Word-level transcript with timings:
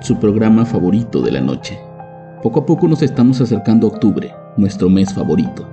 su 0.00 0.18
programa 0.18 0.64
favorito 0.64 1.20
de 1.22 1.32
la 1.32 1.40
noche. 1.40 1.78
Poco 2.42 2.60
a 2.60 2.66
poco 2.66 2.86
nos 2.88 3.02
estamos 3.02 3.40
acercando 3.40 3.86
a 3.86 3.90
octubre, 3.90 4.32
nuestro 4.56 4.88
mes 4.88 5.12
favorito, 5.12 5.68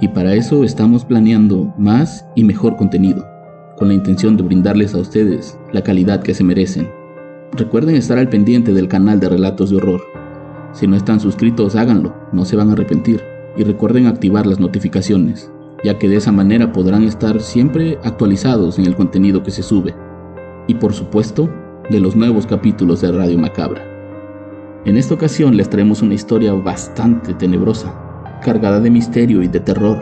y 0.00 0.08
para 0.08 0.34
eso 0.34 0.64
estamos 0.64 1.04
planeando 1.04 1.72
más 1.78 2.26
y 2.34 2.44
mejor 2.44 2.76
contenido, 2.76 3.24
con 3.76 3.88
la 3.88 3.94
intención 3.94 4.36
de 4.36 4.42
brindarles 4.42 4.94
a 4.94 4.98
ustedes 4.98 5.58
la 5.72 5.82
calidad 5.82 6.22
que 6.22 6.34
se 6.34 6.44
merecen. 6.44 6.88
Recuerden 7.52 7.96
estar 7.96 8.18
al 8.18 8.28
pendiente 8.28 8.72
del 8.72 8.88
canal 8.88 9.20
de 9.20 9.28
Relatos 9.28 9.70
de 9.70 9.76
Horror. 9.76 10.02
Si 10.72 10.86
no 10.86 10.96
están 10.96 11.20
suscritos, 11.20 11.76
háganlo, 11.76 12.14
no 12.32 12.44
se 12.44 12.56
van 12.56 12.70
a 12.70 12.72
arrepentir, 12.72 13.22
y 13.56 13.64
recuerden 13.64 14.06
activar 14.06 14.46
las 14.46 14.60
notificaciones, 14.60 15.50
ya 15.84 15.98
que 15.98 16.08
de 16.08 16.16
esa 16.16 16.32
manera 16.32 16.72
podrán 16.72 17.04
estar 17.04 17.40
siempre 17.40 17.98
actualizados 18.04 18.78
en 18.78 18.86
el 18.86 18.96
contenido 18.96 19.42
que 19.42 19.50
se 19.50 19.62
sube 19.62 19.94
y 20.68 20.74
por 20.74 20.92
supuesto 20.92 21.50
de 21.90 22.00
los 22.00 22.14
nuevos 22.14 22.46
capítulos 22.46 23.00
de 23.00 23.10
Radio 23.10 23.38
Macabra. 23.38 23.82
En 24.84 24.96
esta 24.96 25.14
ocasión 25.14 25.56
les 25.56 25.70
traemos 25.70 26.02
una 26.02 26.14
historia 26.14 26.52
bastante 26.52 27.32
tenebrosa, 27.34 28.38
cargada 28.42 28.78
de 28.78 28.90
misterio 28.90 29.42
y 29.42 29.48
de 29.48 29.60
terror. 29.60 29.98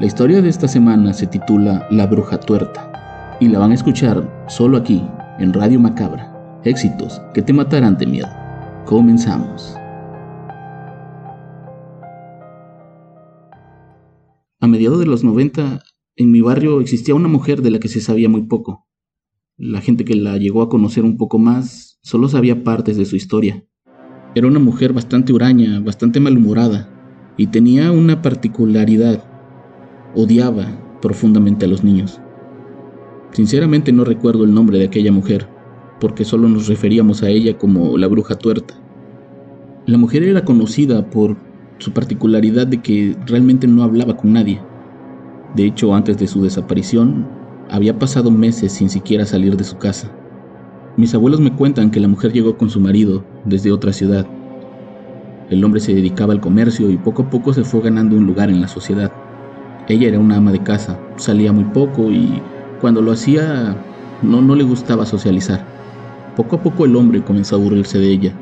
La 0.00 0.06
historia 0.06 0.40
de 0.40 0.48
esta 0.48 0.68
semana 0.68 1.12
se 1.12 1.26
titula 1.26 1.86
La 1.90 2.06
Bruja 2.06 2.40
Tuerta 2.40 3.36
y 3.40 3.48
la 3.48 3.58
van 3.58 3.72
a 3.72 3.74
escuchar 3.74 4.46
solo 4.48 4.78
aquí, 4.78 5.06
en 5.38 5.52
Radio 5.52 5.78
Macabra. 5.78 6.60
Éxitos 6.64 7.20
que 7.34 7.42
te 7.42 7.52
matarán 7.52 7.98
de 7.98 8.06
miedo. 8.06 8.28
Comenzamos. 8.86 9.76
A 14.60 14.66
mediados 14.66 14.98
de 14.98 15.06
los 15.06 15.22
90, 15.24 15.82
en 16.16 16.32
mi 16.32 16.40
barrio 16.40 16.80
existía 16.80 17.14
una 17.14 17.28
mujer 17.28 17.62
de 17.62 17.70
la 17.70 17.78
que 17.78 17.88
se 17.88 18.00
sabía 18.00 18.28
muy 18.28 18.42
poco. 18.42 18.87
La 19.60 19.80
gente 19.80 20.04
que 20.04 20.14
la 20.14 20.36
llegó 20.36 20.62
a 20.62 20.68
conocer 20.68 21.04
un 21.04 21.16
poco 21.16 21.40
más 21.40 21.98
solo 22.00 22.28
sabía 22.28 22.62
partes 22.62 22.96
de 22.96 23.04
su 23.04 23.16
historia. 23.16 23.64
Era 24.36 24.46
una 24.46 24.60
mujer 24.60 24.92
bastante 24.92 25.32
huraña, 25.32 25.80
bastante 25.80 26.20
malhumorada, 26.20 26.88
y 27.36 27.48
tenía 27.48 27.90
una 27.90 28.22
particularidad. 28.22 29.24
Odiaba 30.14 31.00
profundamente 31.02 31.64
a 31.64 31.68
los 31.68 31.82
niños. 31.82 32.20
Sinceramente 33.32 33.90
no 33.90 34.04
recuerdo 34.04 34.44
el 34.44 34.54
nombre 34.54 34.78
de 34.78 34.84
aquella 34.84 35.10
mujer, 35.10 35.48
porque 35.98 36.24
solo 36.24 36.48
nos 36.48 36.68
referíamos 36.68 37.24
a 37.24 37.28
ella 37.28 37.58
como 37.58 37.98
la 37.98 38.06
bruja 38.06 38.36
tuerta. 38.36 38.74
La 39.86 39.98
mujer 39.98 40.22
era 40.22 40.44
conocida 40.44 41.10
por 41.10 41.36
su 41.78 41.90
particularidad 41.90 42.68
de 42.68 42.80
que 42.80 43.16
realmente 43.26 43.66
no 43.66 43.82
hablaba 43.82 44.16
con 44.16 44.34
nadie. 44.34 44.60
De 45.56 45.64
hecho, 45.64 45.96
antes 45.96 46.16
de 46.16 46.28
su 46.28 46.44
desaparición, 46.44 47.37
había 47.70 47.98
pasado 47.98 48.30
meses 48.30 48.72
sin 48.72 48.88
siquiera 48.88 49.24
salir 49.24 49.56
de 49.56 49.64
su 49.64 49.76
casa. 49.78 50.10
Mis 50.96 51.14
abuelos 51.14 51.40
me 51.40 51.52
cuentan 51.52 51.90
que 51.90 52.00
la 52.00 52.08
mujer 52.08 52.32
llegó 52.32 52.56
con 52.56 52.70
su 52.70 52.80
marido 52.80 53.24
desde 53.44 53.72
otra 53.72 53.92
ciudad. 53.92 54.26
El 55.50 55.64
hombre 55.64 55.80
se 55.80 55.94
dedicaba 55.94 56.32
al 56.32 56.40
comercio 56.40 56.90
y 56.90 56.96
poco 56.96 57.22
a 57.22 57.30
poco 57.30 57.52
se 57.52 57.64
fue 57.64 57.80
ganando 57.82 58.16
un 58.16 58.26
lugar 58.26 58.50
en 58.50 58.60
la 58.60 58.68
sociedad. 58.68 59.12
Ella 59.88 60.08
era 60.08 60.18
una 60.18 60.36
ama 60.36 60.52
de 60.52 60.62
casa, 60.62 60.98
salía 61.16 61.52
muy 61.52 61.64
poco 61.64 62.10
y 62.10 62.42
cuando 62.80 63.00
lo 63.00 63.12
hacía 63.12 63.76
no, 64.22 64.42
no 64.42 64.54
le 64.54 64.64
gustaba 64.64 65.06
socializar. 65.06 65.64
Poco 66.36 66.56
a 66.56 66.62
poco 66.62 66.84
el 66.84 66.96
hombre 66.96 67.22
comenzó 67.22 67.56
a 67.56 67.58
aburrirse 67.58 67.98
de 67.98 68.10
ella. 68.10 68.32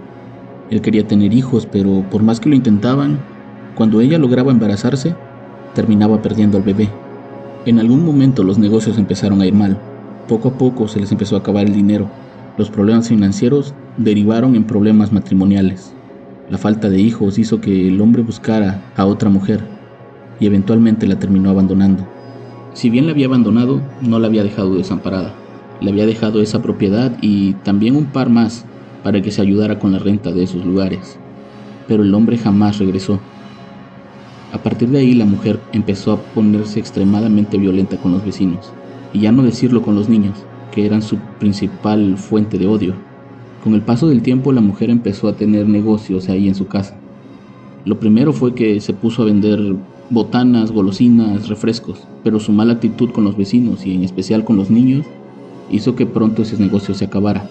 Él 0.71 0.81
quería 0.81 1.07
tener 1.07 1.33
hijos, 1.33 1.67
pero 1.71 2.05
por 2.11 2.23
más 2.23 2.41
que 2.41 2.49
lo 2.49 2.57
intentaban, 2.57 3.21
cuando 3.75 4.01
ella 4.01 4.19
lograba 4.19 4.51
embarazarse, 4.51 5.15
terminaba 5.75 6.23
perdiendo 6.23 6.57
al 6.57 6.65
bebé. 6.65 6.91
En 7.67 7.81
algún 7.81 8.05
momento 8.05 8.45
los 8.45 8.59
negocios 8.59 8.97
empezaron 8.97 9.41
a 9.41 9.47
ir 9.47 9.53
mal. 9.53 9.77
Poco 10.29 10.51
a 10.51 10.53
poco 10.53 10.87
se 10.87 11.01
les 11.01 11.11
empezó 11.11 11.35
a 11.35 11.41
acabar 11.41 11.67
el 11.67 11.75
dinero. 11.75 12.09
Los 12.57 12.71
problemas 12.71 13.09
financieros 13.09 13.75
derivaron 13.97 14.55
en 14.55 14.69
problemas 14.69 15.11
matrimoniales. 15.11 15.93
La 16.49 16.59
falta 16.59 16.89
de 16.89 17.01
hijos 17.01 17.41
hizo 17.41 17.61
que 17.61 17.89
el 17.89 18.01
hombre 18.01 18.23
buscara 18.23 18.85
a 18.95 19.05
otra 19.05 19.31
mujer 19.31 19.65
y 20.39 20.47
eventualmente 20.47 21.09
la 21.09 21.19
terminó 21.19 21.51
abandonando. 21.51 22.07
Si 22.73 22.89
bien 22.89 23.07
la 23.07 23.13
había 23.13 23.27
abandonado, 23.27 23.81
no 24.01 24.21
la 24.21 24.29
había 24.29 24.45
dejado 24.45 24.77
desamparada. 24.77 25.35
Le 25.81 25.91
había 25.91 26.07
dejado 26.07 26.41
esa 26.41 26.63
propiedad 26.63 27.17
y 27.21 27.55
también 27.65 27.97
un 27.97 28.07
par 28.07 28.31
más 28.31 28.65
para 29.03 29.23
que 29.23 29.33
se 29.33 29.43
ayudara 29.43 29.81
con 29.81 29.91
la 29.91 29.99
renta 29.99 30.31
de 30.31 30.45
esos 30.45 30.65
lugares. 30.65 31.19
Pero 31.89 32.05
el 32.05 32.15
hombre 32.15 32.39
jamás 32.39 32.79
regresó. 32.79 33.19
A 34.57 34.63
partir 34.63 34.89
de 34.89 35.01
ahí 35.01 35.13
la 35.13 35.27
mujer 35.27 35.61
empezó 35.75 36.13
a 36.13 36.17
ponerse 36.17 36.81
extremadamente 36.81 37.59
violenta 37.59 37.99
con 37.99 38.13
los 38.13 38.25
vecinos, 38.25 38.73
y 39.13 39.21
ya 39.21 39.31
no 39.31 39.43
decirlo 39.43 39.83
con 39.83 39.95
los 39.95 40.09
niños, 40.09 40.33
que 40.73 40.87
eran 40.87 41.03
su 41.03 41.19
principal 41.39 42.17
fuente 42.17 42.57
de 42.57 42.67
odio. 42.67 42.95
Con 43.63 43.75
el 43.75 43.83
paso 43.83 44.09
del 44.09 44.23
tiempo 44.23 44.53
la 44.53 44.63
mujer 44.63 44.89
empezó 44.89 45.29
a 45.29 45.37
tener 45.37 45.69
negocios 45.69 46.31
ahí 46.31 46.49
en 46.49 46.55
su 46.55 46.69
casa. 46.69 46.97
Lo 47.85 48.01
primero 48.01 48.33
fue 48.33 48.55
que 48.55 48.81
se 48.81 48.95
puso 48.95 49.21
a 49.21 49.27
vender 49.27 49.77
botanas, 50.09 50.73
golosinas, 50.73 51.51
refrescos, 51.51 52.05
pero 52.25 52.41
su 52.41 52.51
mala 52.51 52.73
actitud 52.73 53.11
con 53.11 53.25
los 53.25 53.37
vecinos 53.37 53.85
y 53.85 53.95
en 53.95 54.05
especial 54.05 54.43
con 54.47 54.57
los 54.57 54.71
niños 54.71 55.05
hizo 55.71 55.95
que 55.97 56.07
pronto 56.07 56.41
ese 56.41 56.57
negocio 56.57 56.95
se 56.95 57.05
acabara. 57.05 57.51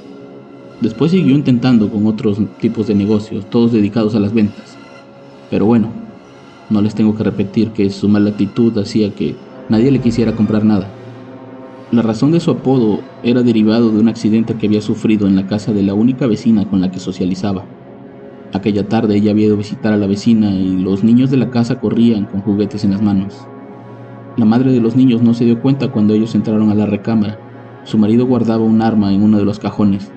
Después 0.82 1.12
siguió 1.12 1.36
intentando 1.36 1.88
con 1.92 2.08
otros 2.08 2.40
tipos 2.60 2.88
de 2.88 2.96
negocios, 2.96 3.48
todos 3.48 3.74
dedicados 3.74 4.16
a 4.16 4.20
las 4.20 4.34
ventas. 4.34 4.76
Pero 5.52 5.68
bueno, 5.68 6.05
no 6.70 6.82
les 6.82 6.96
tengo 6.96 7.16
que 7.16 7.24
repetir 7.24 7.72
que 7.72 7.90
su 7.90 8.10
mala 8.10 8.32
actitud 8.32 8.76
hacía 8.78 9.14
que 9.14 9.36
nadie 9.70 9.92
le 9.92 10.00
quisiera 10.00 10.36
comprar 10.36 10.66
nada. 10.66 10.90
La 11.92 12.02
razón 12.02 12.32
de 12.32 12.40
su 12.40 12.50
apodo 12.50 13.02
era 13.24 13.44
derivado 13.44 13.92
de 13.92 14.00
un 14.00 14.10
accidente 14.10 14.56
que 14.56 14.66
había 14.66 14.82
sufrido 14.82 15.28
en 15.28 15.36
la 15.36 15.46
casa 15.46 15.72
de 15.72 15.84
la 15.84 15.94
única 15.94 16.26
vecina 16.26 16.68
con 16.68 16.82
la 16.82 16.90
que 16.90 17.00
socializaba. 17.00 17.66
Aquella 18.54 18.88
tarde 18.90 19.16
ella 19.16 19.32
había 19.32 19.46
ido 19.46 19.56
a 19.56 19.60
visitar 19.60 19.94
a 19.94 19.98
la 19.98 20.08
vecina 20.08 20.52
y 20.52 20.78
los 20.78 21.04
niños 21.04 21.30
de 21.30 21.38
la 21.38 21.52
casa 21.52 21.80
corrían 21.80 22.26
con 22.26 22.42
juguetes 22.42 22.84
en 22.84 22.92
las 22.92 23.02
manos. 23.02 23.48
La 24.38 24.46
madre 24.46 24.72
de 24.72 24.82
los 24.82 24.96
niños 24.96 25.22
no 25.22 25.34
se 25.34 25.46
dio 25.46 25.62
cuenta 25.62 25.92
cuando 25.92 26.14
ellos 26.14 26.34
entraron 26.34 26.70
a 26.70 26.76
la 26.76 26.86
recámara. 26.86 27.40
Su 27.84 27.98
marido 28.00 28.26
guardaba 28.26 28.64
un 28.64 28.82
arma 28.82 29.14
en 29.14 29.22
uno 29.22 29.38
de 29.38 29.46
los 29.46 29.60
cajones. 29.60 30.12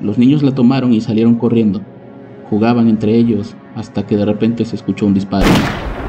Los 0.00 0.18
niños 0.18 0.42
la 0.42 0.54
tomaron 0.54 0.92
y 0.92 1.00
salieron 1.00 1.34
corriendo. 1.34 1.80
Jugaban 2.48 2.88
entre 2.88 3.16
ellos 3.16 3.56
hasta 3.74 4.06
que 4.06 4.16
de 4.16 4.24
repente 4.24 4.64
se 4.64 4.76
escuchó 4.76 5.06
un 5.06 5.14
disparo. 5.14 5.46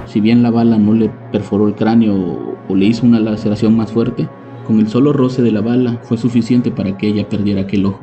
Si 0.06 0.20
bien 0.20 0.44
la 0.44 0.52
bala 0.52 0.78
no 0.78 0.94
le 0.94 1.10
perforó 1.32 1.68
el 1.68 1.76
cráneo 1.76 2.56
o 2.68 2.76
le 2.76 2.86
hizo 2.86 3.06
una 3.06 3.20
laceración 3.20 3.76
más 3.76 3.92
fuerte, 3.92 4.28
con 4.68 4.80
el 4.80 4.88
solo 4.88 5.14
roce 5.14 5.42
de 5.42 5.52
la 5.52 5.62
bala 5.62 6.00
fue 6.04 6.18
suficiente 6.18 6.72
para 6.72 6.98
que 6.98 7.08
ella 7.08 7.28
perdiera 7.28 7.62
aquel 7.62 7.86
ojo. 7.86 8.02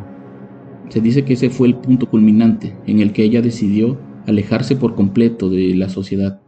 Se 0.88 1.00
dice 1.00 1.24
que 1.24 1.34
ese 1.34 1.50
fue 1.50 1.68
el 1.68 1.76
punto 1.76 2.06
culminante 2.06 2.76
en 2.86 3.00
el 3.00 3.12
que 3.12 3.22
ella 3.22 3.42
decidió 3.42 3.98
alejarse 4.26 4.76
por 4.76 4.94
completo 4.94 5.48
de 5.48 5.74
la 5.74 5.88
sociedad. 5.88 6.40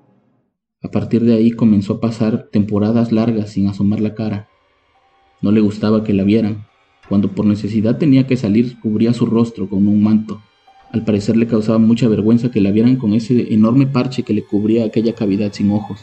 A 0.83 0.91
partir 0.91 1.23
de 1.25 1.35
ahí 1.35 1.53
comenzó 1.53 1.95
a 1.95 2.01
pasar 2.01 2.49
temporadas 2.51 3.13
largas 3.13 3.51
sin 3.51 3.69
asomar 3.69 4.01
la 4.01 4.15
cara. 4.15 4.49
No 5.41 5.53
le 5.53 5.61
gustaba 5.61 6.03
que 6.03 6.13
la 6.13 6.25
vieran. 6.25 6.67
Cuando 7.09 7.33
por 7.33 7.47
necesidad 7.47 7.99
tenía 7.99 8.27
que 8.27 8.37
salir 8.37 8.79
cubría 8.81 9.13
su 9.13 9.27
rostro 9.27 9.69
con 9.69 9.87
un 9.87 10.03
manto 10.03 10.41
al 10.93 11.05
parecer 11.05 11.37
le 11.39 11.47
causaba 11.47 11.79
mucha 11.79 12.07
vergüenza 12.07 12.51
que 12.51 12.61
la 12.61 12.71
vieran 12.71 12.97
con 12.97 13.15
ese 13.15 13.53
enorme 13.55 13.87
parche 13.87 14.25
que 14.25 14.35
le 14.35 14.45
cubría 14.45 14.85
aquella 14.85 15.15
cavidad 15.15 15.53
sin 15.53 15.71
ojos. 15.71 16.01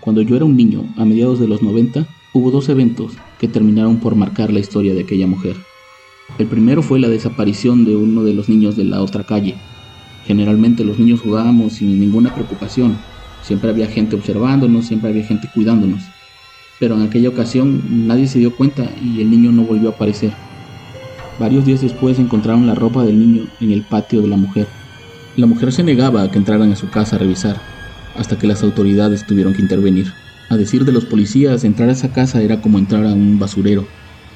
Cuando 0.00 0.20
yo 0.20 0.36
era 0.36 0.44
un 0.44 0.56
niño, 0.56 0.84
a 0.96 1.06
mediados 1.06 1.40
de 1.40 1.48
los 1.48 1.62
90, 1.62 2.06
hubo 2.34 2.50
dos 2.50 2.68
eventos 2.68 3.12
que 3.40 3.48
terminaron 3.48 3.98
por 3.98 4.14
marcar 4.14 4.52
la 4.52 4.60
historia 4.60 4.94
de 4.94 5.00
aquella 5.00 5.26
mujer. 5.26 5.56
El 6.38 6.46
primero 6.46 6.82
fue 6.82 7.00
la 7.00 7.08
desaparición 7.08 7.86
de 7.86 7.96
uno 7.96 8.22
de 8.22 8.34
los 8.34 8.50
niños 8.50 8.76
de 8.76 8.84
la 8.84 9.00
otra 9.00 9.24
calle. 9.24 9.54
Generalmente 10.26 10.84
los 10.84 10.98
niños 10.98 11.20
jugábamos 11.20 11.74
sin 11.74 11.98
ninguna 11.98 12.34
preocupación. 12.34 12.98
Siempre 13.42 13.70
había 13.70 13.86
gente 13.86 14.14
observándonos, 14.14 14.86
siempre 14.86 15.08
había 15.08 15.24
gente 15.24 15.48
cuidándonos. 15.54 16.02
Pero 16.78 16.96
en 16.96 17.02
aquella 17.02 17.30
ocasión 17.30 18.06
nadie 18.06 18.28
se 18.28 18.38
dio 18.38 18.54
cuenta 18.54 18.90
y 19.02 19.22
el 19.22 19.30
niño 19.30 19.52
no 19.52 19.62
volvió 19.62 19.88
a 19.88 19.92
aparecer. 19.92 20.47
Varios 21.38 21.64
días 21.64 21.80
después 21.80 22.18
encontraron 22.18 22.66
la 22.66 22.74
ropa 22.74 23.04
del 23.04 23.18
niño 23.18 23.46
en 23.60 23.70
el 23.70 23.82
patio 23.82 24.20
de 24.22 24.28
la 24.28 24.36
mujer. 24.36 24.66
La 25.36 25.46
mujer 25.46 25.72
se 25.72 25.84
negaba 25.84 26.22
a 26.22 26.30
que 26.32 26.38
entraran 26.38 26.72
a 26.72 26.76
su 26.76 26.90
casa 26.90 27.14
a 27.14 27.18
revisar, 27.20 27.60
hasta 28.16 28.36
que 28.36 28.48
las 28.48 28.64
autoridades 28.64 29.24
tuvieron 29.24 29.54
que 29.54 29.62
intervenir. 29.62 30.12
A 30.50 30.56
decir 30.56 30.84
de 30.84 30.90
los 30.90 31.04
policías, 31.04 31.62
entrar 31.62 31.90
a 31.90 31.92
esa 31.92 32.12
casa 32.12 32.42
era 32.42 32.60
como 32.60 32.78
entrar 32.78 33.06
a 33.06 33.12
un 33.12 33.38
basurero. 33.38 33.86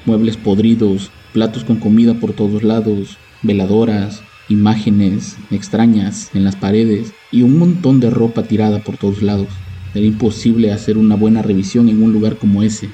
Muebles 0.05 0.37
podridos, 0.37 1.11
platos 1.33 1.65
con 1.65 1.77
comida 1.77 2.13
por 2.13 2.31
todos 2.31 2.63
lados, 2.63 3.17
veladoras, 3.41 4.21
imágenes 4.47 5.35
extrañas 5.51 6.29
en 6.33 6.45
las 6.45 6.55
paredes 6.55 7.13
y 7.31 7.41
un 7.41 7.57
montón 7.57 7.99
de 7.99 8.11
ropa 8.11 8.43
tirada 8.43 8.79
por 8.79 8.95
todos 8.97 9.21
lados. 9.21 9.49
Era 9.93 10.05
imposible 10.05 10.71
hacer 10.71 10.97
una 10.97 11.15
buena 11.15 11.41
revisión 11.41 11.89
en 11.89 12.01
un 12.01 12.13
lugar 12.13 12.37
como 12.37 12.63
ese. 12.63 12.89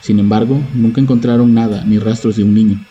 Sin 0.00 0.18
embargo, 0.18 0.60
nunca 0.74 1.00
encontraron 1.00 1.54
nada 1.54 1.84
ni 1.84 1.98
rastros 1.98 2.36
de 2.36 2.42
un 2.42 2.54
niño. 2.54 2.84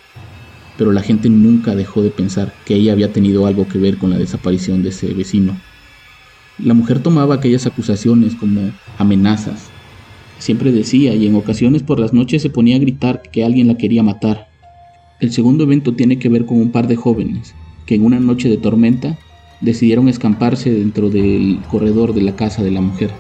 Pero 0.81 0.93
la 0.93 1.03
gente 1.03 1.29
nunca 1.29 1.75
dejó 1.75 2.01
de 2.01 2.09
pensar 2.09 2.55
que 2.65 2.73
ella 2.73 2.93
había 2.93 3.13
tenido 3.13 3.45
algo 3.45 3.67
que 3.67 3.77
ver 3.77 3.97
con 3.97 4.09
la 4.09 4.17
desaparición 4.17 4.81
de 4.81 4.89
ese 4.89 5.13
vecino. 5.13 5.55
La 6.57 6.73
mujer 6.73 7.03
tomaba 7.03 7.35
aquellas 7.35 7.67
acusaciones 7.67 8.33
como 8.33 8.71
amenazas. 8.97 9.69
Siempre 10.39 10.71
decía 10.71 11.13
y 11.13 11.27
en 11.27 11.35
ocasiones 11.35 11.83
por 11.83 11.99
las 11.99 12.13
noches 12.13 12.41
se 12.41 12.49
ponía 12.49 12.77
a 12.77 12.79
gritar 12.79 13.21
que 13.31 13.45
alguien 13.45 13.67
la 13.67 13.77
quería 13.77 14.01
matar. 14.01 14.47
El 15.19 15.31
segundo 15.31 15.65
evento 15.65 15.93
tiene 15.93 16.17
que 16.17 16.29
ver 16.29 16.47
con 16.47 16.59
un 16.59 16.71
par 16.71 16.87
de 16.87 16.95
jóvenes 16.95 17.53
que 17.85 17.93
en 17.93 18.03
una 18.03 18.19
noche 18.19 18.49
de 18.49 18.57
tormenta 18.57 19.19
decidieron 19.61 20.09
escamparse 20.09 20.71
dentro 20.71 21.11
del 21.11 21.59
corredor 21.69 22.15
de 22.15 22.23
la 22.23 22.35
casa 22.35 22.63
de 22.63 22.71
la 22.71 22.81
mujer. 22.81 23.11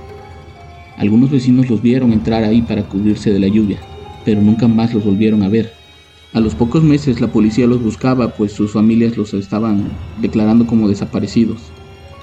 Algunos 0.97 1.29
vecinos 1.29 1.69
los 1.69 1.83
vieron 1.83 2.11
entrar 2.11 2.43
ahí 2.43 2.63
para 2.63 2.89
cubrirse 2.89 3.31
de 3.31 3.39
la 3.39 3.49
lluvia, 3.49 3.77
pero 4.25 4.41
nunca 4.41 4.67
más 4.67 4.95
los 4.95 5.05
volvieron 5.05 5.43
a 5.43 5.47
ver. 5.47 5.80
A 6.33 6.39
los 6.39 6.55
pocos 6.55 6.81
meses 6.81 7.19
la 7.19 7.27
policía 7.27 7.67
los 7.67 7.83
buscaba 7.83 8.29
pues 8.29 8.53
sus 8.53 8.71
familias 8.71 9.17
los 9.17 9.33
estaban 9.33 9.89
declarando 10.21 10.65
como 10.65 10.87
desaparecidos. 10.87 11.59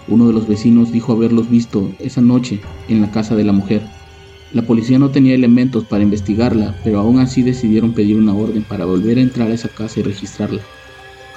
Uno 0.08 0.26
de 0.26 0.32
los 0.32 0.48
vecinos 0.48 0.90
dijo 0.92 1.12
haberlos 1.12 1.50
visto 1.50 1.92
esa 1.98 2.22
noche 2.22 2.60
en 2.88 3.02
la 3.02 3.10
casa 3.10 3.36
de 3.36 3.44
la 3.44 3.52
mujer. 3.52 3.82
La 4.54 4.62
policía 4.62 4.98
no 4.98 5.10
tenía 5.10 5.34
elementos 5.34 5.84
para 5.84 6.02
investigarla, 6.02 6.74
pero 6.84 7.00
aún 7.00 7.18
así 7.18 7.42
decidieron 7.42 7.92
pedir 7.92 8.16
una 8.16 8.34
orden 8.34 8.62
para 8.62 8.86
volver 8.86 9.18
a 9.18 9.20
entrar 9.20 9.50
a 9.50 9.54
esa 9.54 9.68
casa 9.68 10.00
y 10.00 10.04
registrarla. 10.04 10.62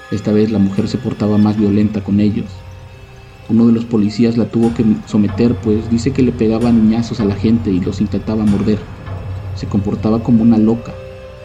Esta 0.09 0.31
vez 0.31 0.49
la 0.49 0.59
mujer 0.59 0.87
se 0.87 0.97
portaba 0.97 1.37
más 1.37 1.57
violenta 1.57 2.01
con 2.01 2.21
ellos. 2.21 2.47
Uno 3.49 3.67
de 3.67 3.73
los 3.73 3.83
policías 3.83 4.37
la 4.37 4.45
tuvo 4.45 4.73
que 4.73 4.85
someter, 5.07 5.55
pues 5.55 5.89
dice 5.89 6.11
que 6.11 6.21
le 6.21 6.31
pegaba 6.31 6.71
niñazos 6.71 7.19
a 7.19 7.25
la 7.25 7.35
gente 7.35 7.69
y 7.69 7.81
los 7.81 7.99
intentaba 7.99 8.45
morder. 8.45 8.79
Se 9.55 9.67
comportaba 9.67 10.23
como 10.23 10.41
una 10.41 10.57
loca. 10.57 10.93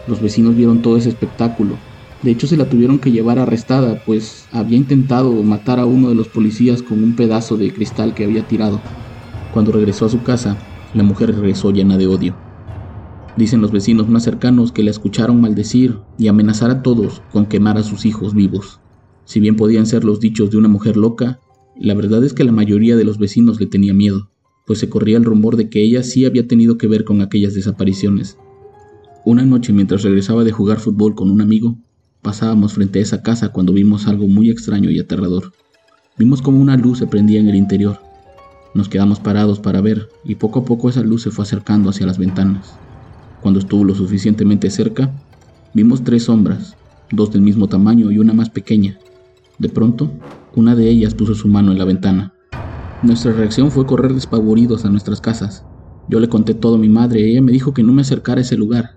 Los 0.07 0.21
vecinos 0.21 0.55
vieron 0.55 0.83
todo 0.83 0.97
ese 0.97 1.09
espectáculo. 1.09 1.79
De 2.23 2.31
hecho, 2.31 2.47
se 2.47 2.57
la 2.57 2.69
tuvieron 2.69 2.99
que 2.99 3.11
llevar 3.11 3.39
arrestada, 3.39 4.03
pues 4.05 4.47
había 4.53 4.77
intentado 4.77 5.33
matar 5.43 5.81
a 5.81 5.87
uno 5.87 6.09
de 6.09 6.15
los 6.15 6.29
policías 6.29 6.83
con 6.83 7.03
un 7.03 7.17
pedazo 7.17 7.57
de 7.57 7.73
cristal 7.73 8.15
que 8.15 8.25
había 8.25 8.47
tirado. 8.47 8.81
Cuando 9.53 9.73
regresó 9.73 10.07
a 10.07 10.09
su 10.09 10.23
casa, 10.23 10.59
la 10.93 11.03
mujer 11.03 11.35
regresó 11.35 11.73
llena 11.73 11.99
de 11.99 12.07
odio. 12.07 12.37
Dicen 13.37 13.61
los 13.61 13.71
vecinos 13.71 14.09
más 14.09 14.23
cercanos 14.23 14.73
que 14.73 14.83
la 14.83 14.91
escucharon 14.91 15.41
maldecir 15.41 15.99
y 16.17 16.29
amenazar 16.29 16.71
a 16.71 16.83
todos 16.83 17.23
con 17.33 17.47
quemar 17.47 17.77
a 17.77 17.83
sus 17.83 18.07
hijos 18.07 18.35
vivos. 18.35 18.81
Si 19.25 19.41
bien 19.41 19.57
podían 19.57 19.87
ser 19.87 20.05
los 20.05 20.21
dichos 20.21 20.51
de 20.51 20.57
una 20.57 20.69
mujer 20.69 20.97
loca, 20.97 21.41
la 21.79 21.95
verdad 21.95 22.25
es 22.25 22.33
que 22.33 22.45
la 22.45 22.53
mayoría 22.53 22.97
de 22.97 23.05
los 23.05 23.19
vecinos 23.19 23.61
le 23.61 23.67
tenía 23.67 23.93
miedo, 23.93 24.31
pues 24.67 24.79
se 24.79 24.89
corría 24.89 25.19
el 25.19 25.25
rumor 25.25 25.57
de 25.57 25.69
que 25.69 25.83
ella 25.83 26.03
sí 26.03 26.25
había 26.25 26.47
tenido 26.47 26.79
que 26.79 26.87
ver 26.87 27.05
con 27.05 27.21
aquellas 27.21 27.55
desapariciones. 27.55 28.39
Una 29.27 29.45
noche 29.45 29.73
mientras 29.73 30.05
regresaba 30.05 30.45
de 30.45 30.53
jugar 30.53 30.79
fútbol 30.79 31.17
con 31.17 31.33
un 31.33 31.41
amigo, 31.41 31.77
pasábamos 32.23 32.75
frente 32.75 33.01
a 33.01 33.03
esa 33.03 33.23
casa 33.25 33.49
cuando 33.49 33.73
vimos 33.73 34.07
algo 34.07 34.29
muy 34.29 34.51
extraño 34.51 34.89
y 34.89 35.01
aterrador. 35.01 35.53
Vimos 36.17 36.41
como 36.41 36.61
una 36.61 36.77
luz 36.77 36.99
se 36.99 37.09
prendía 37.09 37.41
en 37.41 37.49
el 37.49 37.57
interior. 37.57 37.99
Nos 38.73 38.89
quedamos 38.89 39.19
parados 39.19 39.59
para 39.59 39.81
ver 39.81 40.09
y 40.25 40.37
poco 40.37 40.61
a 40.61 40.65
poco 40.65 40.91
esa 40.91 41.01
luz 41.01 41.23
se 41.23 41.33
fue 41.33 41.43
acercando 41.43 41.91
hacia 41.91 42.07
las 42.07 42.19
ventanas. 42.19 42.79
Cuando 43.41 43.59
estuvo 43.59 43.83
lo 43.83 43.97
suficientemente 43.97 44.71
cerca, 44.71 45.13
vimos 45.75 46.05
tres 46.05 46.23
sombras, 46.23 46.77
dos 47.11 47.33
del 47.33 47.43
mismo 47.43 47.67
tamaño 47.67 48.13
y 48.13 48.21
una 48.21 48.33
más 48.33 48.49
pequeña. 48.49 48.97
De 49.59 49.69
pronto, 49.69 50.09
una 50.55 50.77
de 50.77 50.89
ellas 50.89 51.15
puso 51.15 51.35
su 51.35 51.49
mano 51.49 51.73
en 51.73 51.79
la 51.79 51.85
ventana. 51.85 52.33
Nuestra 53.03 53.33
reacción 53.33 53.73
fue 53.73 53.87
correr 53.87 54.15
despavoridos 54.15 54.85
a 54.85 54.91
nuestras 54.91 55.21
casas. 55.21 55.65
Yo 56.09 56.21
le 56.21 56.29
conté 56.29 56.55
todo 56.55 56.77
a 56.77 56.79
mi 56.79 56.89
madre 56.89 57.23
y 57.23 57.33
ella 57.33 57.43
me 57.43 57.51
dijo 57.51 57.75
que 57.75 57.83
no 57.83 57.93
me 57.93 58.03
acercara 58.03 58.39
a 58.39 58.43
ese 58.43 58.57
lugar, 58.57 58.97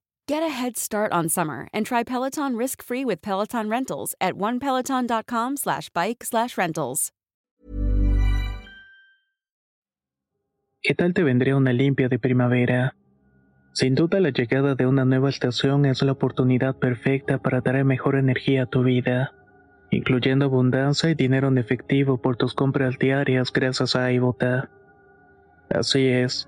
Get 0.31 0.43
a 0.43 0.47
head 0.47 0.77
start 0.77 1.11
on 1.11 1.27
summer 1.27 1.67
and 1.73 1.85
try 1.85 2.03
Peloton 2.05 2.55
risk-free 2.55 3.03
with 3.03 3.21
Peloton 3.21 3.67
Rentals 3.69 4.15
at 4.21 4.35
onepeloton.com 4.35 5.57
slash 5.57 5.89
bike 5.89 6.23
slash 6.23 6.57
rentals. 6.57 7.11
¿Qué 10.81 10.95
tal 10.95 11.13
te 11.13 11.23
vendría 11.23 11.57
una 11.57 11.73
limpia 11.73 12.07
de 12.07 12.17
primavera? 12.17 12.95
Sin 13.73 13.93
duda 13.93 14.21
la 14.21 14.29
llegada 14.29 14.75
de 14.75 14.85
una 14.85 15.03
nueva 15.03 15.29
estación 15.29 15.85
es 15.85 16.01
la 16.01 16.13
oportunidad 16.13 16.77
perfecta 16.77 17.39
para 17.39 17.61
traer 17.61 17.83
mejor 17.83 18.15
energía 18.15 18.63
a 18.63 18.67
tu 18.67 18.83
vida, 18.83 19.33
incluyendo 19.89 20.45
abundancia 20.45 21.09
y 21.09 21.15
dinero 21.15 21.49
en 21.49 21.57
efectivo 21.57 22.21
por 22.21 22.37
tus 22.37 22.53
compras 22.53 22.97
diarias 22.97 23.51
gracias 23.51 23.97
a 23.97 24.09
iBota. 24.13 24.69
Así 25.69 26.07
es, 26.07 26.47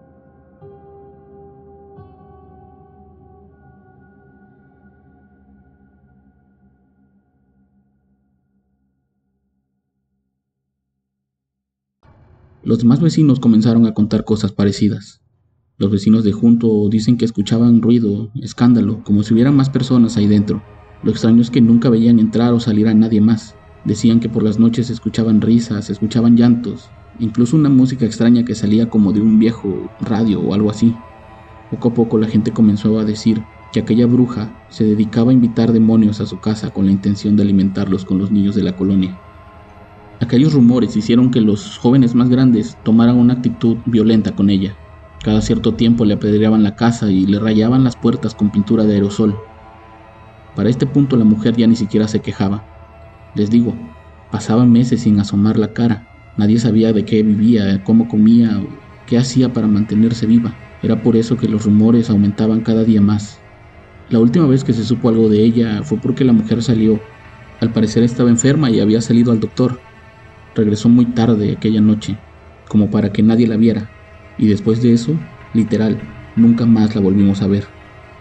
Los 12.63 12.77
demás 12.77 13.01
vecinos 13.01 13.39
comenzaron 13.39 13.87
a 13.87 13.95
contar 13.95 14.23
cosas 14.23 14.51
parecidas. 14.51 15.21
Los 15.79 15.89
vecinos 15.89 16.23
de 16.23 16.31
junto 16.31 16.89
dicen 16.89 17.17
que 17.17 17.25
escuchaban 17.25 17.81
ruido, 17.81 18.29
escándalo, 18.39 19.03
como 19.03 19.23
si 19.23 19.33
hubiera 19.33 19.51
más 19.51 19.71
personas 19.71 20.15
ahí 20.15 20.27
dentro. 20.27 20.61
Lo 21.01 21.09
extraño 21.09 21.41
es 21.41 21.49
que 21.49 21.59
nunca 21.59 21.89
veían 21.89 22.19
entrar 22.19 22.53
o 22.53 22.59
salir 22.59 22.87
a 22.87 22.93
nadie 22.93 23.19
más. 23.19 23.55
Decían 23.83 24.19
que 24.19 24.29
por 24.29 24.43
las 24.43 24.59
noches 24.59 24.91
escuchaban 24.91 25.41
risas, 25.41 25.89
escuchaban 25.89 26.37
llantos, 26.37 26.91
incluso 27.17 27.55
una 27.55 27.69
música 27.69 28.05
extraña 28.05 28.45
que 28.45 28.53
salía 28.53 28.91
como 28.91 29.11
de 29.11 29.21
un 29.21 29.39
viejo 29.39 29.89
radio 29.99 30.39
o 30.39 30.53
algo 30.53 30.69
así. 30.69 30.93
Poco 31.71 31.89
a 31.89 31.93
poco 31.95 32.19
la 32.19 32.27
gente 32.27 32.51
comenzó 32.51 32.99
a 32.99 33.05
decir 33.05 33.41
que 33.73 33.79
aquella 33.79 34.05
bruja 34.05 34.53
se 34.69 34.83
dedicaba 34.83 35.31
a 35.31 35.33
invitar 35.33 35.71
demonios 35.71 36.21
a 36.21 36.27
su 36.27 36.39
casa 36.39 36.69
con 36.69 36.85
la 36.85 36.91
intención 36.91 37.35
de 37.35 37.41
alimentarlos 37.41 38.05
con 38.05 38.19
los 38.19 38.29
niños 38.29 38.53
de 38.53 38.61
la 38.61 38.75
colonia. 38.75 39.19
Aquellos 40.21 40.53
rumores 40.53 40.95
hicieron 40.95 41.31
que 41.31 41.41
los 41.41 41.79
jóvenes 41.79 42.13
más 42.13 42.29
grandes 42.29 42.77
tomaran 42.83 43.17
una 43.17 43.33
actitud 43.33 43.77
violenta 43.87 44.35
con 44.35 44.51
ella. 44.51 44.77
Cada 45.23 45.41
cierto 45.41 45.73
tiempo 45.73 46.05
le 46.05 46.13
apedreaban 46.13 46.61
la 46.61 46.75
casa 46.75 47.09
y 47.09 47.25
le 47.25 47.39
rayaban 47.39 47.83
las 47.83 47.95
puertas 47.95 48.35
con 48.35 48.51
pintura 48.51 48.83
de 48.83 48.93
aerosol. 48.93 49.35
Para 50.55 50.69
este 50.69 50.85
punto 50.85 51.17
la 51.17 51.25
mujer 51.25 51.55
ya 51.55 51.65
ni 51.65 51.75
siquiera 51.75 52.07
se 52.07 52.19
quejaba. 52.19 52.63
Les 53.33 53.49
digo, 53.49 53.73
pasaban 54.31 54.71
meses 54.71 55.01
sin 55.01 55.19
asomar 55.19 55.57
la 55.57 55.73
cara. 55.73 56.07
Nadie 56.37 56.59
sabía 56.59 56.93
de 56.93 57.03
qué 57.03 57.23
vivía, 57.23 57.83
cómo 57.83 58.07
comía, 58.07 58.61
qué 59.07 59.17
hacía 59.17 59.51
para 59.53 59.65
mantenerse 59.65 60.27
viva. 60.27 60.55
Era 60.83 61.01
por 61.01 61.15
eso 61.15 61.35
que 61.35 61.47
los 61.47 61.65
rumores 61.65 62.11
aumentaban 62.11 62.61
cada 62.61 62.83
día 62.83 63.01
más. 63.01 63.39
La 64.09 64.19
última 64.19 64.45
vez 64.45 64.63
que 64.63 64.73
se 64.73 64.83
supo 64.83 65.09
algo 65.09 65.29
de 65.29 65.43
ella 65.43 65.81
fue 65.81 65.97
porque 65.97 66.23
la 66.23 66.33
mujer 66.33 66.61
salió. 66.61 66.99
Al 67.59 67.73
parecer 67.73 68.03
estaba 68.03 68.29
enferma 68.29 68.69
y 68.69 68.79
había 68.79 69.01
salido 69.01 69.31
al 69.31 69.39
doctor. 69.39 69.79
Regresó 70.55 70.89
muy 70.89 71.05
tarde 71.05 71.53
aquella 71.53 71.81
noche, 71.81 72.17
como 72.67 72.89
para 72.89 73.11
que 73.11 73.23
nadie 73.23 73.47
la 73.47 73.57
viera, 73.57 73.89
y 74.37 74.47
después 74.47 74.81
de 74.81 74.93
eso, 74.93 75.13
literal, 75.53 75.99
nunca 76.35 76.65
más 76.65 76.95
la 76.95 77.01
volvimos 77.01 77.41
a 77.41 77.47
ver. 77.47 77.65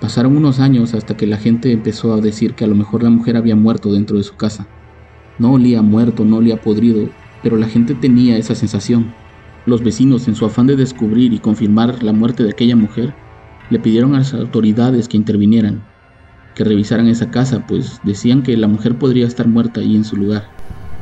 Pasaron 0.00 0.36
unos 0.36 0.60
años 0.60 0.94
hasta 0.94 1.16
que 1.16 1.26
la 1.26 1.36
gente 1.36 1.72
empezó 1.72 2.14
a 2.14 2.20
decir 2.20 2.54
que 2.54 2.64
a 2.64 2.68
lo 2.68 2.74
mejor 2.74 3.02
la 3.02 3.10
mujer 3.10 3.36
había 3.36 3.56
muerto 3.56 3.92
dentro 3.92 4.16
de 4.16 4.24
su 4.24 4.36
casa. 4.36 4.66
No 5.38 5.52
olía 5.52 5.82
muerto, 5.82 6.24
no 6.24 6.36
olía 6.36 6.60
podrido, 6.60 7.08
pero 7.42 7.56
la 7.56 7.68
gente 7.68 7.94
tenía 7.94 8.38
esa 8.38 8.54
sensación. 8.54 9.12
Los 9.66 9.82
vecinos, 9.82 10.26
en 10.26 10.34
su 10.34 10.46
afán 10.46 10.66
de 10.66 10.76
descubrir 10.76 11.32
y 11.32 11.38
confirmar 11.38 12.02
la 12.02 12.12
muerte 12.12 12.44
de 12.44 12.50
aquella 12.50 12.76
mujer, 12.76 13.14
le 13.70 13.78
pidieron 13.78 14.14
a 14.14 14.18
las 14.18 14.34
autoridades 14.34 15.06
que 15.06 15.16
intervinieran, 15.16 15.82
que 16.54 16.64
revisaran 16.64 17.06
esa 17.06 17.30
casa, 17.30 17.66
pues 17.66 18.00
decían 18.02 18.42
que 18.42 18.56
la 18.56 18.68
mujer 18.68 18.98
podría 18.98 19.26
estar 19.26 19.48
muerta 19.48 19.80
ahí 19.80 19.96
en 19.96 20.04
su 20.04 20.16
lugar. 20.16 20.44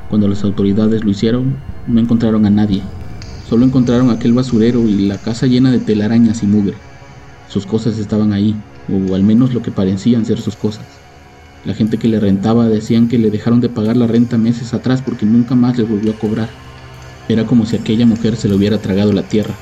Cuando 0.08 0.26
las 0.26 0.42
autoridades 0.44 1.04
lo 1.04 1.10
hicieron, 1.10 1.56
no 1.86 2.00
encontraron 2.00 2.46
a 2.46 2.50
nadie. 2.50 2.82
Solo 3.48 3.64
encontraron 3.64 4.10
aquel 4.10 4.32
basurero 4.32 4.80
y 4.88 5.06
la 5.06 5.18
casa 5.18 5.46
llena 5.46 5.70
de 5.70 5.78
telarañas 5.78 6.42
y 6.42 6.46
mugre. 6.46 6.74
Sus 7.48 7.66
cosas 7.66 7.98
estaban 7.98 8.32
ahí, 8.32 8.54
o 8.90 9.14
al 9.14 9.22
menos 9.22 9.52
lo 9.52 9.62
que 9.62 9.70
parecían 9.70 10.24
ser 10.24 10.40
sus 10.40 10.56
cosas. 10.56 10.84
La 11.64 11.74
gente 11.74 11.98
que 11.98 12.08
le 12.08 12.20
rentaba 12.20 12.68
decían 12.68 13.08
que 13.08 13.18
le 13.18 13.30
dejaron 13.30 13.60
de 13.60 13.68
pagar 13.68 13.96
la 13.96 14.06
renta 14.06 14.38
meses 14.38 14.72
atrás 14.72 15.02
porque 15.02 15.26
nunca 15.26 15.54
más 15.54 15.76
les 15.76 15.88
volvió 15.88 16.12
a 16.12 16.18
cobrar. 16.18 16.48
Era 17.28 17.44
como 17.44 17.66
si 17.66 17.76
aquella 17.76 18.06
mujer 18.06 18.36
se 18.36 18.48
le 18.48 18.54
hubiera 18.54 18.78
tragado 18.78 19.12
la 19.12 19.22
tierra. 19.22 19.54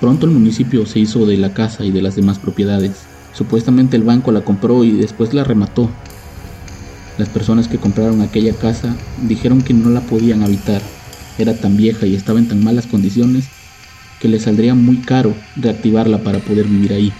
Pronto 0.00 0.24
el 0.26 0.32
municipio 0.32 0.86
se 0.86 1.00
hizo 1.00 1.26
de 1.26 1.36
la 1.36 1.52
casa 1.52 1.84
y 1.84 1.90
de 1.90 2.00
las 2.00 2.16
demás 2.16 2.38
propiedades. 2.38 3.04
Supuestamente 3.32 3.96
el 3.96 4.02
banco 4.02 4.32
la 4.32 4.42
compró 4.42 4.84
y 4.84 4.92
después 4.92 5.34
la 5.34 5.44
remató, 5.44 5.90
las 7.18 7.28
personas 7.28 7.68
que 7.68 7.78
compraron 7.78 8.22
aquella 8.22 8.54
casa 8.54 8.96
dijeron 9.28 9.62
que 9.62 9.74
no 9.74 9.90
la 9.90 10.00
podían 10.00 10.42
habitar. 10.42 10.82
Era 11.38 11.54
tan 11.54 11.76
vieja 11.76 12.06
y 12.06 12.14
estaba 12.14 12.38
en 12.38 12.48
tan 12.48 12.62
malas 12.62 12.86
condiciones 12.86 13.44
que 14.20 14.28
les 14.28 14.42
saldría 14.42 14.74
muy 14.74 14.98
caro 14.98 15.34
reactivarla 15.56 16.18
para 16.18 16.38
poder 16.38 16.66
vivir 16.66 16.92
ahí. 16.92 17.12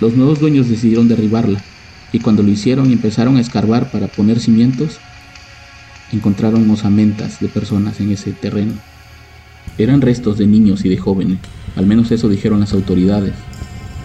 Los 0.00 0.14
nuevos 0.14 0.40
dueños 0.40 0.68
decidieron 0.68 1.08
derribarla 1.08 1.62
y 2.12 2.18
cuando 2.18 2.42
lo 2.42 2.50
hicieron 2.50 2.90
y 2.90 2.92
empezaron 2.92 3.36
a 3.36 3.40
escarbar 3.40 3.90
para 3.90 4.08
poner 4.08 4.40
cimientos, 4.40 4.98
encontraron 6.12 6.68
osamentas 6.70 7.40
de 7.40 7.48
personas 7.48 8.00
en 8.00 8.10
ese 8.10 8.32
terreno. 8.32 8.72
Eran 9.78 10.00
restos 10.00 10.38
de 10.38 10.46
niños 10.46 10.84
y 10.84 10.88
de 10.88 10.96
jóvenes, 10.98 11.38
al 11.76 11.86
menos 11.86 12.10
eso 12.10 12.28
dijeron 12.28 12.60
las 12.60 12.72
autoridades. 12.72 13.34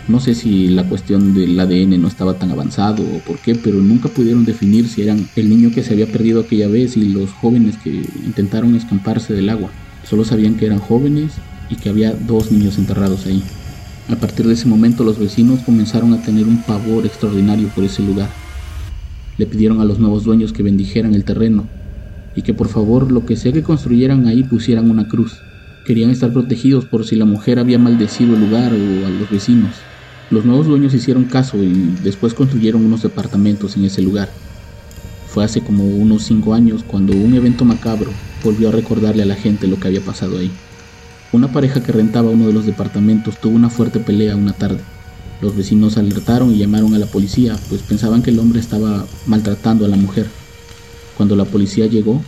No 0.07 0.19
sé 0.19 0.35
si 0.35 0.67
la 0.67 0.83
cuestión 0.83 1.33
del 1.33 1.59
ADN 1.59 1.99
no 1.99 2.07
estaba 2.07 2.35
tan 2.35 2.51
avanzado 2.51 3.01
o 3.01 3.19
por 3.21 3.39
qué, 3.39 3.55
pero 3.55 3.77
nunca 3.77 4.07
pudieron 4.07 4.45
definir 4.45 4.87
si 4.87 5.01
eran 5.01 5.27
el 5.35 5.49
niño 5.49 5.71
que 5.73 5.81
se 5.81 5.93
había 5.93 6.05
perdido 6.05 6.41
aquella 6.41 6.67
vez 6.67 6.95
y 6.95 7.09
los 7.09 7.31
jóvenes 7.31 7.75
que 7.77 7.89
intentaron 8.23 8.75
escamparse 8.75 9.33
del 9.33 9.49
agua. 9.49 9.71
Solo 10.07 10.23
sabían 10.23 10.57
que 10.57 10.67
eran 10.67 10.77
jóvenes 10.77 11.31
y 11.71 11.75
que 11.77 11.89
había 11.89 12.13
dos 12.13 12.51
niños 12.51 12.77
enterrados 12.77 13.25
ahí. 13.25 13.41
A 14.07 14.15
partir 14.15 14.45
de 14.45 14.53
ese 14.53 14.67
momento 14.67 15.03
los 15.03 15.17
vecinos 15.17 15.61
comenzaron 15.61 16.13
a 16.13 16.21
tener 16.21 16.45
un 16.45 16.61
pavor 16.61 17.07
extraordinario 17.07 17.69
por 17.69 17.83
ese 17.83 18.03
lugar. 18.03 18.29
Le 19.39 19.47
pidieron 19.47 19.81
a 19.81 19.85
los 19.85 19.97
nuevos 19.97 20.23
dueños 20.23 20.53
que 20.53 20.61
bendijeran 20.61 21.15
el 21.15 21.23
terreno 21.23 21.67
y 22.35 22.43
que 22.43 22.53
por 22.53 22.67
favor 22.67 23.11
lo 23.11 23.25
que 23.25 23.37
sea 23.37 23.51
que 23.51 23.63
construyeran 23.63 24.27
ahí 24.27 24.43
pusieran 24.43 24.91
una 24.91 25.07
cruz. 25.07 25.39
Querían 25.83 26.11
estar 26.11 26.31
protegidos 26.31 26.85
por 26.85 27.05
si 27.05 27.15
la 27.15 27.25
mujer 27.25 27.57
había 27.57 27.79
maldecido 27.79 28.35
el 28.35 28.41
lugar 28.41 28.71
o 28.73 29.07
a 29.07 29.09
los 29.09 29.31
vecinos. 29.31 29.73
Los 30.31 30.43
nuevos 30.43 30.65
dueños 30.65 30.93
hicieron 30.95 31.25
caso 31.25 31.57
y 31.57 31.95
después 32.03 32.33
construyeron 32.33 32.83
unos 32.83 33.03
departamentos 33.03 33.77
en 33.77 33.85
ese 33.85 34.01
lugar. 34.01 34.29
Fue 35.27 35.43
hace 35.43 35.61
como 35.61 35.85
unos 35.85 36.23
cinco 36.23 36.55
años 36.55 36.83
cuando 36.85 37.13
un 37.13 37.35
evento 37.35 37.63
macabro 37.63 38.09
volvió 38.43 38.69
a 38.69 38.71
recordarle 38.71 39.21
a 39.21 39.27
la 39.27 39.35
gente 39.35 39.67
lo 39.67 39.79
que 39.79 39.87
había 39.87 40.01
pasado 40.01 40.39
ahí. 40.39 40.51
Una 41.31 41.51
pareja 41.51 41.83
que 41.83 41.91
rentaba 41.91 42.31
uno 42.31 42.47
de 42.47 42.53
los 42.53 42.65
departamentos 42.65 43.39
tuvo 43.39 43.55
una 43.55 43.69
fuerte 43.69 43.99
pelea 43.99 44.35
una 44.35 44.53
tarde. 44.53 44.79
Los 45.41 45.55
vecinos 45.55 45.97
alertaron 45.97 46.51
y 46.51 46.57
llamaron 46.57 46.95
a 46.95 46.99
la 46.99 47.05
policía, 47.05 47.55
pues 47.69 47.81
pensaban 47.81 48.23
que 48.23 48.31
el 48.31 48.39
hombre 48.39 48.59
estaba 48.59 49.05
maltratando 49.27 49.85
a 49.85 49.89
la 49.89 49.97
mujer. 49.97 50.27
Cuando 51.17 51.35
la 51.35 51.45
policía 51.45 51.85
llegó, 51.85 52.23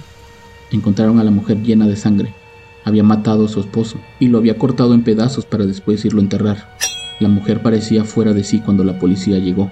encontraron 0.72 1.20
a 1.20 1.24
la 1.24 1.32
mujer 1.32 1.64
llena 1.64 1.88
de 1.88 1.96
sangre. 1.96 2.36
Había 2.84 3.04
matado 3.04 3.46
a 3.46 3.50
su 3.50 3.60
esposo 3.60 3.98
y 4.20 4.28
lo 4.28 4.38
había 4.38 4.58
cortado 4.58 4.94
en 4.94 5.04
pedazos 5.04 5.46
para 5.46 5.66
después 5.66 6.06
irlo 6.06 6.20
a 6.20 6.24
enterrar. 6.24 6.78
La 7.20 7.30
mujer 7.30 7.62
parecía 7.62 8.04
fuera 8.04 8.34
de 8.34 8.44
sí 8.44 8.60
cuando 8.60 8.84
la 8.84 9.00
policía 9.00 9.40
llegó. 9.40 9.72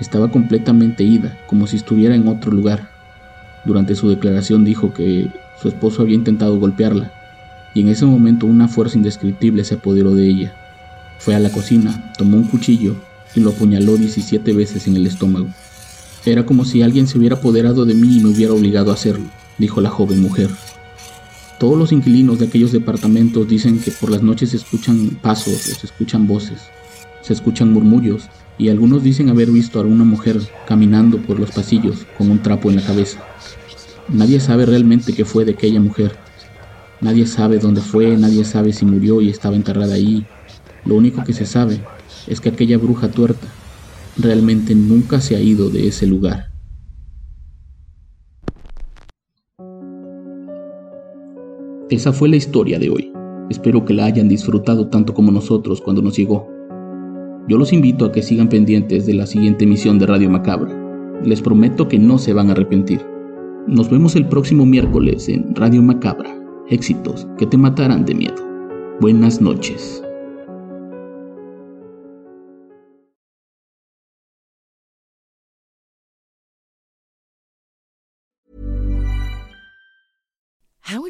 Estaba 0.00 0.30
completamente 0.30 1.04
ida, 1.04 1.38
como 1.46 1.66
si 1.66 1.76
estuviera 1.76 2.14
en 2.14 2.26
otro 2.28 2.50
lugar. 2.50 2.90
Durante 3.64 3.94
su 3.94 4.08
declaración 4.08 4.64
dijo 4.64 4.92
que 4.92 5.30
su 5.60 5.68
esposo 5.68 6.02
había 6.02 6.16
intentado 6.16 6.58
golpearla, 6.58 7.12
y 7.74 7.80
en 7.82 7.88
ese 7.88 8.04
momento 8.04 8.46
una 8.46 8.68
fuerza 8.68 8.96
indescriptible 8.96 9.64
se 9.64 9.74
apoderó 9.74 10.14
de 10.14 10.26
ella. 10.26 10.54
Fue 11.18 11.34
a 11.34 11.40
la 11.40 11.50
cocina, 11.50 12.12
tomó 12.18 12.36
un 12.36 12.44
cuchillo 12.44 12.96
y 13.34 13.40
lo 13.40 13.50
apuñaló 13.50 13.96
17 13.96 14.52
veces 14.52 14.86
en 14.86 14.96
el 14.96 15.06
estómago. 15.06 15.48
Era 16.24 16.44
como 16.44 16.64
si 16.64 16.82
alguien 16.82 17.06
se 17.06 17.18
hubiera 17.18 17.36
apoderado 17.36 17.84
de 17.84 17.94
mí 17.94 18.18
y 18.18 18.20
me 18.20 18.30
hubiera 18.30 18.52
obligado 18.52 18.90
a 18.90 18.94
hacerlo, 18.94 19.26
dijo 19.58 19.80
la 19.80 19.90
joven 19.90 20.20
mujer. 20.20 20.50
Todos 21.58 21.78
los 21.78 21.90
inquilinos 21.90 22.38
de 22.38 22.46
aquellos 22.46 22.70
departamentos 22.70 23.48
dicen 23.48 23.78
que 23.78 23.90
por 23.90 24.10
las 24.10 24.22
noches 24.22 24.50
se 24.50 24.58
escuchan 24.58 25.18
pasos 25.22 25.54
o 25.54 25.74
se 25.74 25.86
escuchan 25.86 26.26
voces, 26.26 26.60
se 27.22 27.32
escuchan 27.32 27.72
murmullos 27.72 28.28
y 28.58 28.68
algunos 28.68 29.02
dicen 29.02 29.30
haber 29.30 29.50
visto 29.50 29.80
a 29.80 29.82
una 29.82 30.04
mujer 30.04 30.38
caminando 30.66 31.16
por 31.18 31.40
los 31.40 31.50
pasillos 31.52 32.06
con 32.18 32.30
un 32.30 32.42
trapo 32.42 32.68
en 32.68 32.76
la 32.76 32.82
cabeza. 32.82 33.24
Nadie 34.08 34.38
sabe 34.38 34.66
realmente 34.66 35.14
qué 35.14 35.24
fue 35.24 35.46
de 35.46 35.52
aquella 35.52 35.80
mujer. 35.80 36.14
Nadie 37.00 37.26
sabe 37.26 37.58
dónde 37.58 37.80
fue, 37.80 38.18
nadie 38.18 38.44
sabe 38.44 38.74
si 38.74 38.84
murió 38.84 39.22
y 39.22 39.30
estaba 39.30 39.56
enterrada 39.56 39.94
ahí. 39.94 40.26
Lo 40.84 40.94
único 40.94 41.24
que 41.24 41.32
se 41.32 41.46
sabe 41.46 41.80
es 42.26 42.40
que 42.40 42.50
aquella 42.50 42.76
bruja 42.76 43.10
tuerta 43.10 43.46
realmente 44.18 44.74
nunca 44.74 45.22
se 45.22 45.36
ha 45.36 45.40
ido 45.40 45.70
de 45.70 45.88
ese 45.88 46.06
lugar. 46.06 46.55
Esa 51.88 52.12
fue 52.12 52.28
la 52.28 52.34
historia 52.34 52.80
de 52.80 52.90
hoy. 52.90 53.12
Espero 53.48 53.84
que 53.84 53.94
la 53.94 54.06
hayan 54.06 54.28
disfrutado 54.28 54.88
tanto 54.88 55.14
como 55.14 55.30
nosotros 55.30 55.80
cuando 55.80 56.02
nos 56.02 56.16
llegó. 56.16 56.48
Yo 57.46 57.58
los 57.58 57.72
invito 57.72 58.04
a 58.04 58.10
que 58.10 58.22
sigan 58.22 58.48
pendientes 58.48 59.06
de 59.06 59.14
la 59.14 59.24
siguiente 59.24 59.64
emisión 59.64 60.00
de 60.00 60.06
Radio 60.06 60.28
Macabra. 60.28 60.76
Les 61.22 61.40
prometo 61.40 61.86
que 61.86 61.96
no 61.96 62.18
se 62.18 62.32
van 62.32 62.48
a 62.48 62.52
arrepentir. 62.52 63.00
Nos 63.68 63.88
vemos 63.88 64.16
el 64.16 64.26
próximo 64.26 64.66
miércoles 64.66 65.28
en 65.28 65.54
Radio 65.54 65.80
Macabra. 65.80 66.36
Éxitos 66.68 67.28
que 67.38 67.46
te 67.46 67.56
matarán 67.56 68.04
de 68.04 68.16
miedo. 68.16 68.44
Buenas 69.00 69.40
noches. 69.40 70.02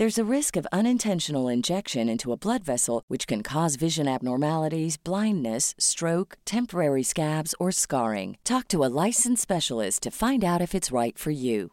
There's 0.00 0.16
a 0.16 0.24
risk 0.24 0.56
of 0.56 0.66
unintentional 0.72 1.46
injection 1.46 2.08
into 2.08 2.32
a 2.32 2.36
blood 2.38 2.64
vessel, 2.64 3.04
which 3.08 3.26
can 3.26 3.42
cause 3.42 3.76
vision 3.76 4.08
abnormalities, 4.08 4.96
blindness, 4.96 5.74
stroke, 5.76 6.38
temporary 6.46 7.02
scabs, 7.02 7.54
or 7.60 7.70
scarring. 7.70 8.38
Talk 8.42 8.66
to 8.68 8.82
a 8.82 8.88
licensed 9.04 9.42
specialist 9.42 10.02
to 10.04 10.10
find 10.10 10.42
out 10.42 10.62
if 10.62 10.74
it's 10.74 10.90
right 10.90 11.18
for 11.18 11.32
you. 11.32 11.72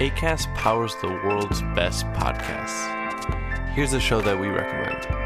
ACAST 0.00 0.52
powers 0.56 0.96
the 1.02 1.20
world's 1.24 1.62
best 1.76 2.04
podcasts. 2.06 2.92
Here's 3.74 3.92
a 3.92 4.00
show 4.00 4.20
that 4.22 4.40
we 4.40 4.48
recommend. 4.48 5.25